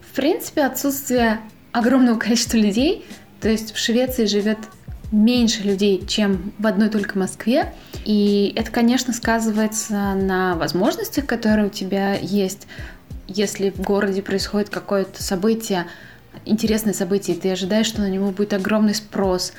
в 0.00 0.16
принципе, 0.16 0.62
отсутствие 0.64 1.40
огромного 1.72 2.18
количества 2.18 2.56
людей, 2.56 3.04
то 3.40 3.48
есть 3.48 3.74
в 3.74 3.78
Швеции 3.78 4.26
живет 4.26 4.58
меньше 5.12 5.62
людей, 5.62 6.04
чем 6.06 6.52
в 6.58 6.66
одной 6.66 6.88
только 6.88 7.18
Москве. 7.18 7.72
И 8.04 8.52
это, 8.56 8.70
конечно, 8.70 9.12
сказывается 9.12 10.14
на 10.14 10.54
возможностях, 10.56 11.26
которые 11.26 11.66
у 11.66 11.70
тебя 11.70 12.14
есть. 12.14 12.66
Если 13.28 13.70
в 13.70 13.80
городе 13.80 14.22
происходит 14.22 14.68
какое-то 14.68 15.22
событие, 15.22 15.86
интересное 16.44 16.92
событие, 16.92 17.36
и 17.36 17.40
ты 17.40 17.50
ожидаешь, 17.50 17.86
что 17.86 18.00
на 18.00 18.08
него 18.08 18.30
будет 18.30 18.52
огромный 18.52 18.94
спрос, 18.94 19.52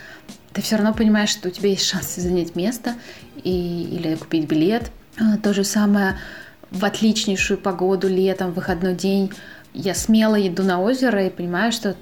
ты 0.54 0.62
все 0.62 0.78
равно 0.78 0.94
понимаешь, 0.94 1.30
что 1.30 1.50
у 1.50 1.52
тебя 1.52 1.70
есть 1.70 1.86
шанс 1.86 2.16
занять 2.16 2.56
место 2.56 2.96
и, 3.44 3.84
или 3.92 4.16
купить 4.16 4.48
билет. 4.48 4.92
А, 5.20 5.38
то 5.38 5.54
же 5.54 5.64
самое 5.64 6.18
в 6.72 6.84
отличнейшую 6.84 7.58
погоду 7.58 8.08
летом, 8.08 8.52
выходной 8.52 8.94
день. 8.94 9.32
Я 9.74 9.94
смело 9.94 10.36
иду 10.36 10.64
на 10.64 10.82
озеро 10.82 11.26
и 11.26 11.30
понимаю, 11.30 11.72
что 11.72 11.96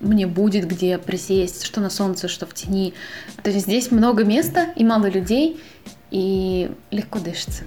мне 0.00 0.26
будет 0.26 0.66
где 0.66 0.98
присесть, 0.98 1.64
что 1.64 1.80
на 1.80 1.90
солнце, 1.90 2.28
что 2.28 2.46
в 2.46 2.54
тени. 2.54 2.94
То 3.42 3.50
есть 3.50 3.66
здесь 3.66 3.90
много 3.90 4.24
места 4.24 4.68
и 4.76 4.84
мало 4.84 5.06
людей, 5.06 5.60
и 6.10 6.70
легко 6.90 7.18
дышится. 7.18 7.64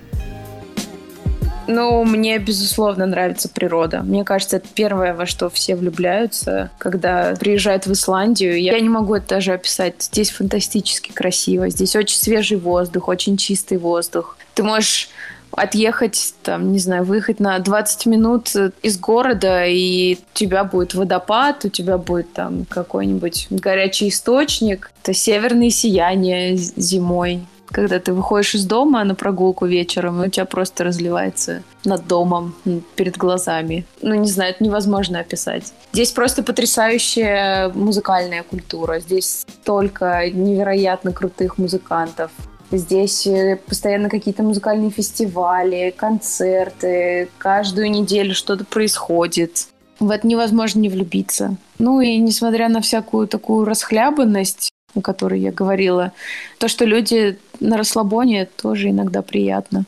Ну, 1.67 2.03
мне, 2.03 2.37
безусловно, 2.39 3.05
нравится 3.05 3.47
природа. 3.47 4.01
Мне 4.01 4.23
кажется, 4.25 4.57
это 4.57 4.67
первое, 4.73 5.13
во 5.13 5.25
что 5.25 5.49
все 5.49 5.75
влюбляются, 5.75 6.71
когда 6.77 7.35
приезжают 7.39 7.85
в 7.85 7.93
Исландию. 7.93 8.59
Я 8.59 8.79
не 8.79 8.89
могу 8.89 9.15
это 9.15 9.27
даже 9.29 9.53
описать. 9.53 9.95
Здесь 9.99 10.31
фантастически 10.31 11.11
красиво. 11.11 11.69
Здесь 11.69 11.95
очень 11.95 12.17
свежий 12.17 12.57
воздух, 12.57 13.07
очень 13.07 13.37
чистый 13.37 13.77
воздух. 13.77 14.37
Ты 14.53 14.63
можешь 14.63 15.09
отъехать, 15.51 16.33
там, 16.43 16.71
не 16.71 16.79
знаю, 16.79 17.03
выехать 17.03 17.39
на 17.39 17.57
20 17.59 18.05
минут 18.05 18.51
из 18.81 18.99
города, 18.99 19.65
и 19.65 20.15
у 20.15 20.37
тебя 20.37 20.63
будет 20.63 20.93
водопад, 20.93 21.65
у 21.65 21.69
тебя 21.69 21.97
будет 21.97 22.33
там 22.33 22.65
какой-нибудь 22.65 23.47
горячий 23.49 24.09
источник, 24.09 24.91
это 25.03 25.13
северное 25.13 25.69
сияние 25.69 26.55
зимой. 26.55 27.41
Когда 27.67 27.99
ты 27.99 28.11
выходишь 28.11 28.55
из 28.55 28.65
дома 28.65 29.01
на 29.05 29.15
прогулку 29.15 29.65
вечером, 29.65 30.21
и 30.21 30.27
у 30.27 30.29
тебя 30.29 30.43
просто 30.43 30.83
разливается 30.83 31.63
над 31.85 32.05
домом, 32.05 32.53
перед 32.95 33.15
глазами. 33.15 33.85
Ну, 34.01 34.13
не 34.15 34.27
знаю, 34.27 34.51
это 34.51 34.61
невозможно 34.61 35.21
описать. 35.21 35.71
Здесь 35.93 36.11
просто 36.11 36.43
потрясающая 36.43 37.69
музыкальная 37.69 38.43
культура. 38.43 38.99
Здесь 38.99 39.45
столько 39.61 40.29
невероятно 40.29 41.13
крутых 41.13 41.57
музыкантов 41.57 42.31
Здесь 42.71 43.27
э, 43.27 43.57
постоянно 43.67 44.09
какие-то 44.09 44.43
музыкальные 44.43 44.91
фестивали, 44.91 45.93
концерты, 45.95 47.27
каждую 47.37 47.91
неделю 47.91 48.33
что-то 48.33 48.63
происходит. 48.63 49.67
В 49.99 50.09
это 50.09 50.25
невозможно 50.25 50.79
не 50.79 50.89
влюбиться. 50.89 51.57
Ну 51.79 51.99
и 51.99 52.17
несмотря 52.17 52.69
на 52.69 52.81
всякую 52.81 53.27
такую 53.27 53.65
расхлябанность, 53.65 54.71
о 54.95 55.01
которой 55.01 55.39
я 55.39 55.51
говорила, 55.51 56.13
то, 56.59 56.67
что 56.67 56.85
люди 56.85 57.37
на 57.59 57.77
расслабоне, 57.77 58.45
тоже 58.45 58.89
иногда 58.89 59.21
приятно. 59.21 59.85